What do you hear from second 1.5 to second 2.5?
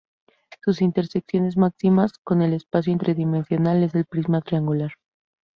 máxima con